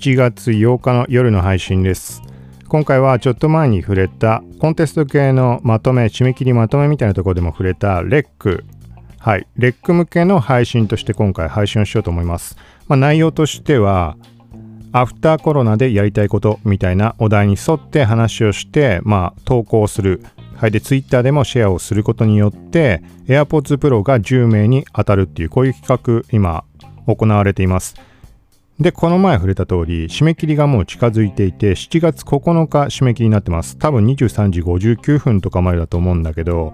[0.00, 2.22] 7月8日の夜の配信です。
[2.68, 8.64] 今回はちょっと前に触れたコンテスト系のまとめ締め切りまとめみたいなところでも触れたレック。
[9.18, 9.46] はい。
[9.56, 12.56] レック向けの配信として今回配信をしようと思います、
[12.88, 14.16] まあ、内容としては
[14.92, 20.24] アフターコロナでやりたいことみたいなお題に沿って話をしてまあ投稿する。
[20.56, 26.64] はい、で Twitter でもシェアをすることによって AirPods Pro が10名に当たるっていうこういう企画今
[27.06, 27.96] 行われています。
[28.80, 33.76] で、この前触れた通り、締め切りがもう近づいていて、7月9日締め切りになってます。
[33.76, 36.72] 多分23時59分とかまでだと思うんだけど、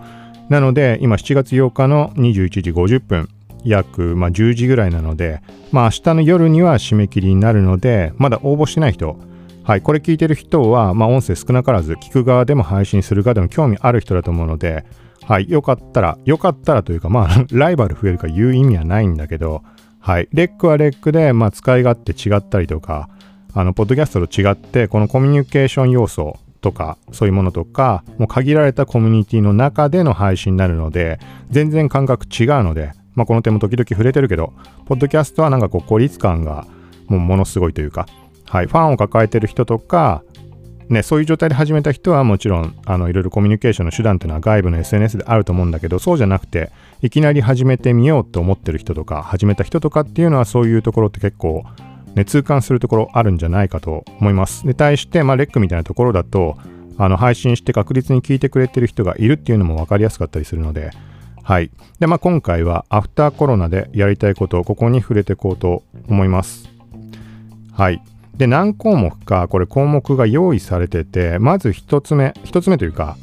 [0.48, 3.28] なので、今7月8日の21時50分、
[3.64, 5.42] 約、まあ、10時ぐらいなので、
[5.72, 9.18] まあ明日の夜には締め切りになるので、まだ応募してない人、
[9.64, 14.84] はい、これ聞いてる人は、まあ音声少なからず、聞く側でも配信する側でも興味ある人だと思うので、
[15.24, 19.64] はい、よかったら、よかったらというか、まあ、ライバル増えるか言う意味はないんだけど、
[20.06, 20.28] はい。
[20.32, 23.08] レックはレックで、まあ、使い勝手違ったりとか、
[23.52, 31.18] あの、ポッドキャストと違って、このコミュニケーション要素とか、そういうものとか、もう限られたコミュニティの中での配信になるので、
[31.50, 34.52] 全然感覚違うので、まあ、この点も時々触れてるけど、
[34.84, 36.68] ポッドキャストはなんかこう、孤立感が
[37.08, 38.06] もうものすごいというか、
[38.44, 40.22] はい、ファンを抱えてる人とか、
[40.88, 46.70] ね、そういう状態で始めた人はもちろんあのいろいろコミュニケーションの手段っていうのは外部の SNS であると思うんだけどそうじゃなくて
[47.02, 51.64] いきなり始めてみようと思ってる人とか始めた人とかっていうのはそういうところって結構、
[52.14, 54.64] ね、痛感するところあるんじゃないかと思います。
[54.64, 56.56] で対して、まあ、レックみたいなところだと
[56.98, 60.90] あの配信して確実に聞いてくれてる人がいるっていうのも分かりやすかったりするので
[61.46, 61.70] はい。
[62.00, 66.68] で、まあ、今回はアフターコロナでやりたいことをここに触れていこうと思います。
[67.72, 68.02] はい。
[68.38, 73.16] で、何項目か、これ項目が用意されてて、まず1つ目、1つ目というか、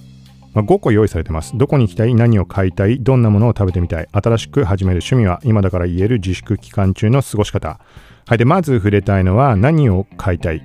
[0.53, 1.57] まあ、5個用意されてます。
[1.57, 7.79] どこに行きたい何を買いたいどんなものを食べてみたい新しく始める趣味は今だから言える自粛期間中の過ごし方。
[8.27, 8.37] はい。
[8.37, 10.61] で、まず触れたいのは何を買いたい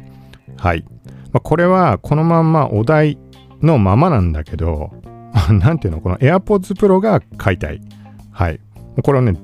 [0.58, 0.84] はい。
[1.32, 3.18] まあ、これはこのまんまお題
[3.62, 4.90] のままなんだけど、
[5.50, 7.80] なんていうのこの AirPods Pro が買いたい。
[8.30, 8.60] はい。
[9.02, 9.34] これをね、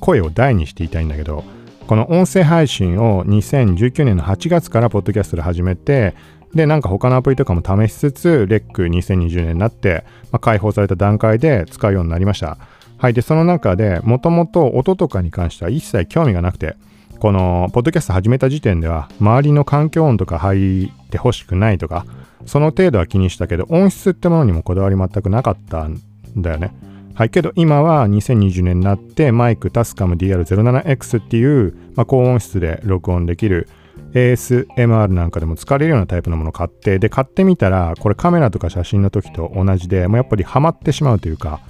[0.00, 1.44] 声を大にして言いたいんだけど、
[1.86, 6.14] この音声配信を2019年の8月からポッドキャストで始めて、
[6.54, 12.56] で、なんか他のアプリとかも試しつつ、レック2020年になって、まあ、開放された段階で使うようになりました。
[12.96, 13.12] はい。
[13.12, 16.76] で、その中でもともと音とかに関しては一切興味がなくて、
[17.18, 22.06] このポッドキャスト始めた時点では、周りの環境音とか入ってほしくないとか、
[22.46, 26.00] その程度は気にしたけど、音質ってものにもこだわり全くなかったん
[26.36, 26.72] だよね。
[27.14, 33.68] はい、けど今は2020年になってマイクタスカム DR07X っていう、まあ、高音質で録音できる
[34.14, 41.60] ASMR なんかでも使われるようなタイプのものを買ってで買ってみたらこれカメラとか写真の時と同じでもうやっぱりハマってしまうというか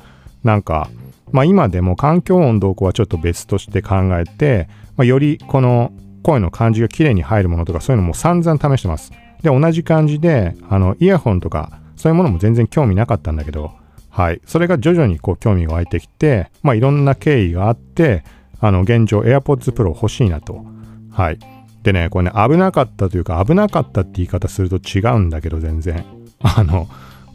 [0.44, 0.88] なんか
[1.30, 9.12] まあ今でも環境音動向はちょっと別として考えて、まあ、よりこの声の感じが綺麗に入るものとかそういうのも散々試してます。
[9.42, 13.72] で同じ感じであのイヤホンとかそういうものも全然興味なかったんだけど
[14.14, 14.40] はい。
[14.46, 18.22] それが徐々にこう興味が湧いてきて、まあいろんな経緯があって、
[18.60, 20.64] あの現状 AirPods Pro 欲しいなと。
[21.10, 21.38] はい。
[21.82, 26.04] でね、これね、危なかったというか、危なかったって言い方すると違うんだけど、全然。
[26.40, 26.86] あの、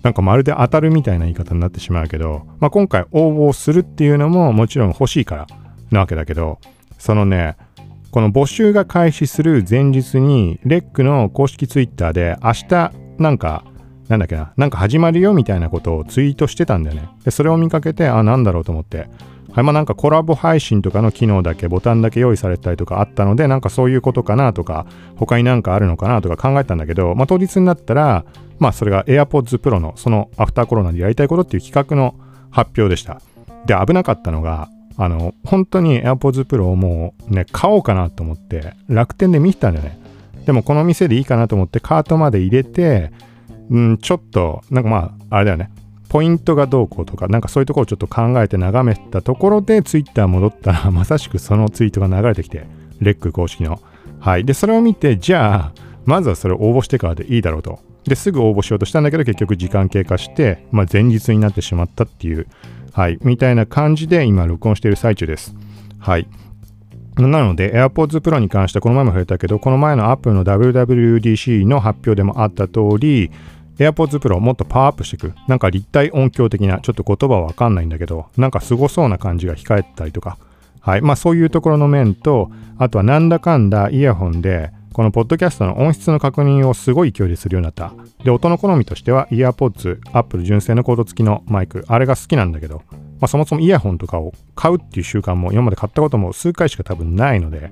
[0.04, 5.48] なんかまるで当たるみたいな言い方になってしまうけど、まあ今回応募するっていうのももちろん欲しいから
[5.92, 6.60] なわけだけど、
[6.98, 7.58] そのね、
[8.12, 13.66] この募集が開始する前日に、レックの公式 Twitter で明日なんか
[14.10, 17.10] なんだっけな、なんか始まるよみたいなことをツイートしてたんだよね。
[17.24, 19.08] で、それを見かけて、あ、なんだろうと思って。
[19.52, 28.26] はい、まあなんかコラボ配信とかの機能だけ、ボタンだけ用意されたりとかあったので、なんかそういうことかなとか、他になんかあるのかなとか考えたんだけど、まあ当日になったら、
[28.58, 32.16] まあそれが AirPods Pro のそのアフターコロナでやりたいことっていう企画の
[32.50, 33.22] 発表でした。
[33.66, 40.00] で、危なかったのが、あの、本当に AirPods Pro をもうね、買おうかなと思って、楽天で見てたんだよね。
[40.46, 43.12] でもこの店でいいかなと思ってカートまで入れて、
[43.70, 45.72] うん、ちょっと、なんかまあ、あれだよね。
[46.10, 52.66] ポイントがどうこうとか、なんかそういうところをちょっと考えて眺めたところで、ツイッター戻ったら、 まさしくそのツイートが流れてきて、
[53.00, 53.80] レック公式の。
[54.20, 54.46] はい。
[54.46, 55.72] で、それを見て、じゃあ、
[56.06, 57.80] まずはそれを応募してからでいいだろうと。
[58.06, 62.48] で、すぐ応募しようとしたんだけど、結局時間経過して、まあ、前日になってしまったっていう、
[62.92, 63.20] はい。
[63.22, 65.56] みたいな感じで今、録音している最中です。
[66.00, 66.28] はい。
[67.28, 73.32] なので AirPods Pro に関してはこの前も触れたけど、この前の Apple の WWDC の発表でもあった通り、
[73.80, 75.34] AirPods Pro もっとパワーアップしていく。
[75.48, 80.38] なんか立体音響的な、ちょっと言葉はわかんないんだけど、なんか凄そうな感じが控えてたりとか。
[80.82, 81.02] はい。
[81.02, 87.94] まあそういうところの面と、あとはなんだかんだイヤホンで、このポッドキャストの音質の確認をすごい勢いでするようになった。
[88.24, 97.72] で、音の好みとしては、イヤーポッツ、Apple 純正のコード付きのマイク、あれが好きなんだけど、まあそもそもイヤホンとかを買うっていう習慣も今まで買ったことも数回しか多分ないので、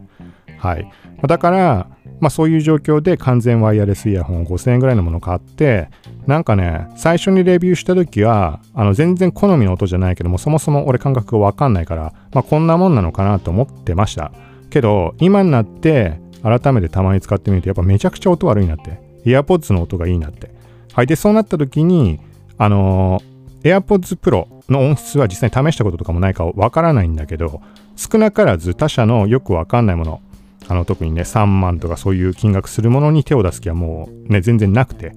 [0.57, 0.89] はい。
[1.27, 1.87] だから、
[2.19, 5.89] まあそういう状況で完全ワイヤレスイヤホン5000円ぐらいのもの買って、
[6.25, 14.31] なんかね、最初にレビューした時は、あの全然好みの音じゃないけども、そもそも俺感覚がわかんないから、まあこんなもんなのかなと思ってました。
[14.69, 18.99] けど、今になって、改めてたまに使ってみると、やっぱめちゃくちゃ音悪いなって。
[19.25, 20.51] AirPods の音がいいなって。
[20.93, 21.07] はい。
[21.07, 22.19] で、そうなった時に、
[22.57, 27.61] あのー、AirPods Pro の音質は実際に試したこととかもないかわからないんだけど、
[27.95, 30.21] 少なからず他社のよくわかんないもの、
[30.67, 35.13] あの特にね、3万とかそういう金額するものに手を出す気はもうね、全然なくて、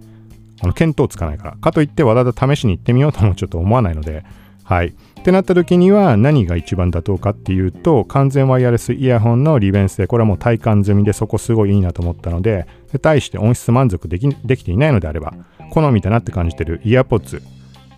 [0.62, 1.56] あの見当つかないから。
[1.56, 4.24] かといってわざわざ試しに行ってみようともちょっと思わないので、
[4.62, 4.88] はい。
[4.88, 15.34] ってなった時には何が一番妥当かっていうと、完全ワイヤレスイヤホンの利便性、これはもう体感済みでそこすごいいいなと思ったので、で対して音質満足できできていないのであれば、
[15.70, 17.42] 好みだなって感じてるイヤポッツ、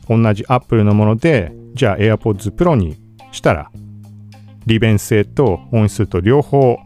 [0.09, 2.97] 同じ Apple のもので、じゃあ AirPods Pro に
[3.33, 3.71] したら、
[4.67, 6.79] 利便性と音質と両方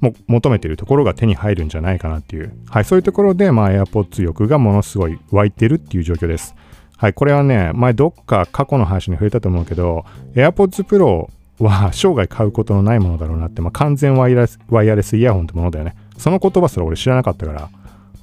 [0.00, 6.54] も求めてるところが手に入るんじゃないかなっていう、はい、そういうところで、まあ、AirPods 欲がものすごい湧いてるっていう状況です。
[6.96, 10.04] はい、これはね、前どっか過去の話に触れたと思うけど、
[10.34, 15.94] AirPods Pro は生涯買うことのないものだろうなって、まあ、完全ワイヤレスワイヤレスイヤホンってものだよね。
[16.18, 17.70] その言葉すら俺知らなかったから、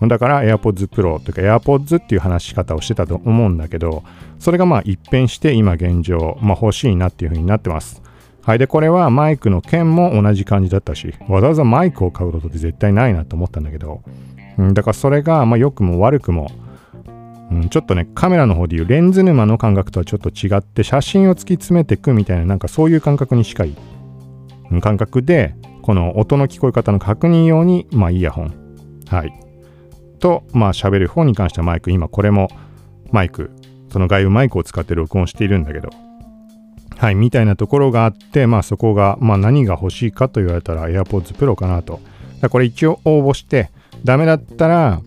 [0.08, 4.04] だから AirPods Pro というか AirPods っていう話し方をしてたと思うんだけど、
[4.40, 8.04] それがまあ一変して今現状、まあ欲しいなっていう風になってます。
[8.48, 8.60] はい。
[8.60, 14.04] で、これはマイクの剣も同じ感じだったし、わざわざマイクを買うことって絶対ないなと思ったんだけど、
[14.58, 16.50] うん、だからそれが、まあ良くも悪くも、
[17.52, 23.76] うん、ちょっとね、カメラの方でいうレンズ沼の感覚とはちょっと違って、写真を突き詰めていくみたいな、なんかそういう感覚に近い、
[24.80, 28.54] 感覚で、この音の聞こえ方の確認用に、まあイヤホン。
[29.10, 29.34] はい。
[30.20, 32.48] と、まあ喋る方に関してはマイク、今これも
[33.12, 33.52] マイク、
[33.92, 35.90] その外部マイクを使って録音しているんだけど、
[36.98, 42.00] はい、みたいなところがあって、まあそこが、まあ何が欲しいかと言われたら AirPods Pro かなと。
[42.50, 43.72] これ一応応募して、
[44.04, 45.02] ダメだったら、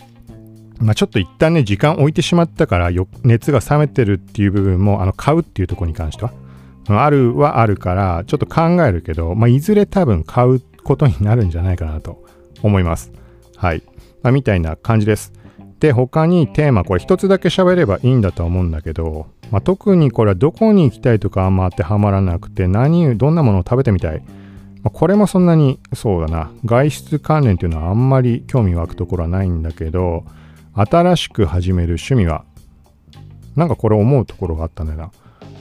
[0.78, 2.90] まあちょっと一旦ね、時間置いてしまったから
[3.24, 6.32] 熱が冷めてるっていう部分も、あの、買うっていうところに関しては、
[6.88, 12.24] あるはあるから、ちょっと考えるけど、まあいずれ多分買うことになるんじゃないかなと
[12.62, 13.12] 思います。
[13.56, 13.82] はい。
[14.22, 15.32] まあ、みたいな感じです。
[15.80, 24.22] で、他にテーマ、これ一つだけ喋ればいいんだと思うんだけど、まあ、特にこれはどこに行きたいとかあんま当てはまらなくて、何、どんなものを食べてみたい。
[24.82, 30.24] まあ、これもそんなに、そうだな、外出関連っていうのはあんまり興味湧くところはないんだけど、
[30.74, 32.44] 新しく始める趣味は、
[33.56, 35.10] なんかこれ思うところがあったんだよ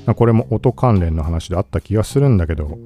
[0.06, 0.14] な。
[0.14, 2.78] これも音関連の話であった気がするんだけど、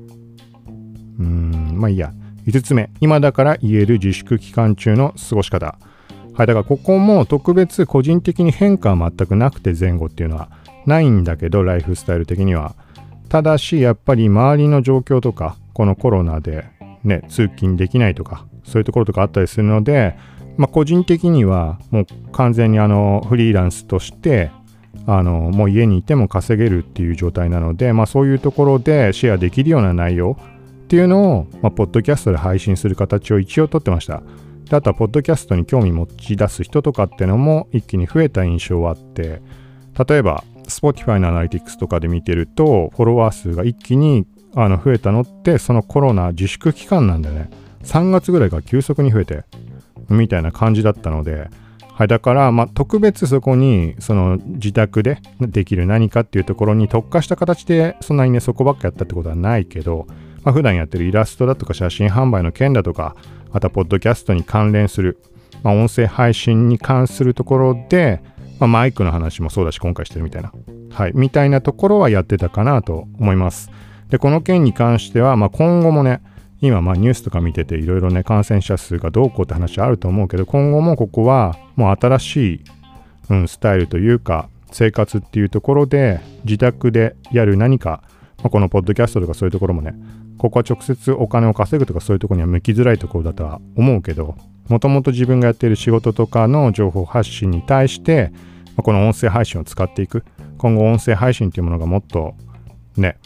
[1.20, 2.14] うーん、まあいいや。
[2.48, 5.78] 5つ目、今だから言える自粛期間中の過ごし方。
[6.34, 10.50] はい、だからここも特別個人的に変化は全くなくて前後っていうのは
[10.86, 12.76] ないんだけど、ライフスタイル的には。
[13.30, 16.66] ただし、やっぱり周りの状況とか、このコロナで
[17.04, 20.16] ね、通勤できないとか、そういうところとかあったりするので、
[20.58, 24.52] まあ、個人的にはもう完全にあのフリーランスとして
[25.08, 30.38] あのもう家にいても稼げるっていう状態なので、まあ、そういうところでシェアできるような内容
[30.84, 34.22] っていうのを、まあ、ポッドキャストで配信する形を一応とってました。
[34.70, 39.42] であとは、ポッドキャストに興味持ち出す人とかってのも一気に増えた印象はあって、
[40.08, 44.26] 例えば、Spotify のアナリティクスとかで見てると、フォロワー数が一気に
[44.56, 47.50] あの増えたのって、そのコロナ自粛期間なんだよね。
[47.84, 49.44] 3月ぐらいから急速に増えて、
[50.10, 51.50] みたいな感じだったので、
[51.96, 60.08] はい、だから、まあ、特別そこに、その自宅でできる何かっていうところに特化した形で、そんなにね、そこばっかやったってことはないけど、
[60.44, 63.16] まあ、普段やってるイラストだとか写真販売の件だとか、
[63.52, 65.20] あとはポッドキャストに関連する、
[65.62, 68.22] まあ、音声配信に関するところで、
[68.60, 70.52] まあ、マイクの話もそうだし、今回してるみたいな。
[70.92, 71.12] はい。
[71.16, 73.72] みたいなところはやってたかなと思います。
[74.10, 76.22] で、この件に関しては、まあ、今後もね、
[76.62, 82.64] 今、まあ、ニュースとか見てて、いろいろね、感染者数がどうこうって話あると思うけど、今後もここは、もう新しい、
[83.30, 88.02] うん、スタイルというか、生活っていうところで、自宅でやる何か、
[88.44, 89.96] まあ、このポッドキャストとかそういうところもね、
[90.38, 94.36] ここは直接お金を稼ぐとかそういうところには向きづらいところだとは思うけど、
[94.68, 98.32] もともと自分がやっている仕事とかの情報発信に対して、
[98.76, 100.26] まあ、この音声配信を使っていく。
[100.58, 102.36] 今後音声配信っていうものがもっと
[102.98, 103.18] ね、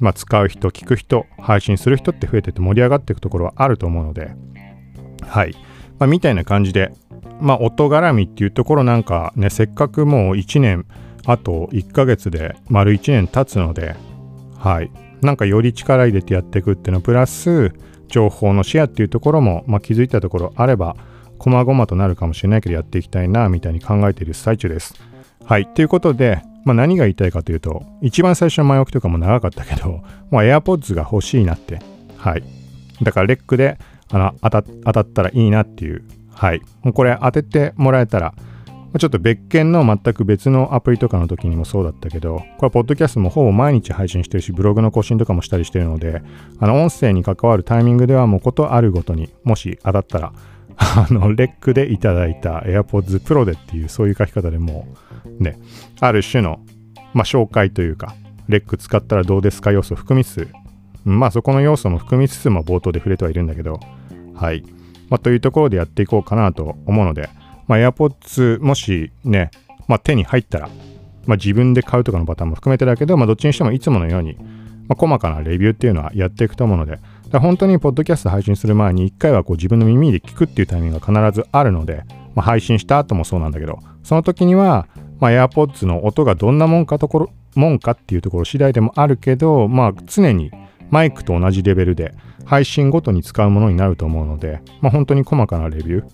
[0.00, 4.32] まあ、使う人、聞く人、配信する人って増えてて盛り上がっていくところはあると思うので、
[5.22, 5.54] はい。
[5.98, 6.92] まあ、みたいな感じで、
[7.40, 10.86] まあ、音絡みっていうところなんかね、せっかくもう1年、
[11.26, 13.96] あと1ヶ月で丸1年経つので、
[14.58, 14.90] はい。
[15.22, 17.72] なんかより力入れてやっていくっていうのプラス
[18.08, 20.96] 情報のシェアっていうところも、まあ、気づいたところあれば
[21.38, 24.94] 細々となるかもしれないけどやっていきたいなみたいに考えている最中です。
[25.44, 25.66] はい。
[25.66, 31.80] ということで、まあ、何が言いたいかというと一番最初の前置きとかも長かったけどもう AirPods が欲しいなって。
[32.16, 32.42] はい。
[33.02, 33.78] だからレックで
[34.10, 36.04] あの当た当たったらいいなっていう。
[36.32, 36.60] はい。
[36.82, 38.34] もうこれ当ててもらえたら、
[38.98, 46.22] ちょっと別件の全く別のアプリとかの時にもそうだったけど、これはポッドキャストもほぼ毎日配信してるし、ブログの更新とかもしたりしてるので、
[46.58, 50.32] あの音声に関わるタイミングではもうことあるごとに、もし当たったら、
[50.76, 54.86] あの、レックでいただいた AirPods Pro でっていうそういう書き方でも
[55.24, 55.58] う、ね、
[56.00, 56.60] ある種の、
[57.14, 58.14] まあ、紹介というか、
[58.48, 60.48] レック使ったらどうですか要素を含みつつ、
[61.04, 63.80] まあそこの要素も含みつつも冒頭で触れてはいるんだけど、
[64.34, 64.64] はい。
[65.08, 67.28] まあというところでやっていこうかなと思うので、
[67.66, 69.50] まあ AirPods もしね、
[69.88, 70.68] まあ手に入ったら、
[71.26, 74.36] まあ自分で買うとかのパターンも含めてだけど、まあどっちにしてもいつものように、
[74.88, 76.98] まあ細かなレビューっていうのはやっていくと思うので、
[77.32, 82.04] 本当にポッドキャスト配信する前に一回はこう自分の耳で聞くっていうタイミングが必ずあるので、
[82.34, 84.86] まあ、配信した後もそうなんだけど、その時には、
[85.18, 90.52] まあ、AirPods の音がどんなもんかところ、もんかっていうところ次第でもあるけど、まあ常に
[90.90, 96.06] マイクと同じレベルで配信ごとに使うものになると思うので、まあ、本当に細かなレビュー、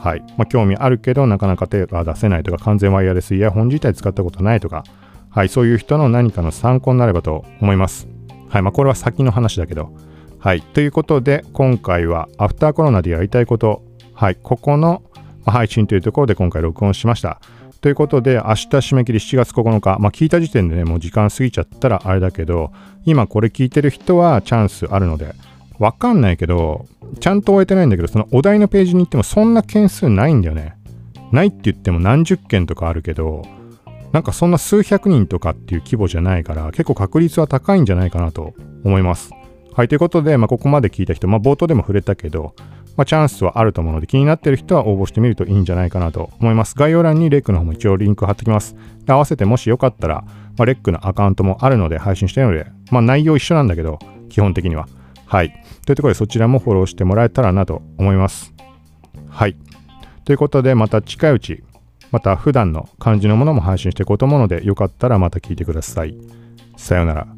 [0.00, 0.24] はい。
[0.38, 4.84] まあ、興味あるけど、なかなか手が出せないとか、完全ワイヤレスイヤホン自体使ったことないとか、
[5.28, 5.50] はい。
[5.50, 8.08] そういう人の何かの参考になればと思います。
[8.48, 8.62] はい。
[8.62, 9.92] まあ、これは先の話だけど。
[10.38, 10.62] はい。
[10.62, 13.82] ということで、今回はアフターコロナでやりたいこと、
[14.14, 14.36] はい。
[14.42, 15.02] ここの
[15.44, 17.38] 配信というところで今回録音しました。
[17.82, 19.98] ということで、明日締め切り7月9日。
[19.98, 22.72] まあ、聞いた時点でね、もう時間過ぎちゃったらあれだけど、
[23.04, 25.34] 今これ聞いてる人はチャンスあるので、
[25.80, 26.86] わかんないけど、
[27.20, 30.76] ちゃんと終えてないんだけど、そのお題のページに行ってもそんな件数ないんだよね。
[31.32, 33.42] ないって言っても何十件とかあるけど、
[34.12, 38.52] なんかそんな数百人とかっていう規模じゃないから、結構確率は高いんじゃないかなと
[38.84, 39.30] 思います。
[39.74, 42.54] はい、ということで、まあ、ここまで聞いた人、まあ、冒頭でも触れたけど、
[42.96, 46.74] まあ、チャンスはあると思うので、気になってる人は応募してみるといいんじゃないかなと思います。
[46.76, 48.76] 概要欄にレックの方も一応リンク貼ってきます。
[49.06, 50.24] で合わせてもしよかったら、
[50.58, 54.86] まあ、レックのアカウントもあるので配信してるので、まあ、内容一緒なんだけど、基本的には。
[55.30, 55.52] はい。
[55.86, 58.52] というところでそちらもフォローしてもらえたらなと思います。
[59.28, 59.56] はい。
[60.24, 61.62] ということで、また近いうち、
[62.10, 66.16] また普段の感じのものも配信していこうと思うので、よかったらまた聞いてください。
[66.76, 67.28] さようなら。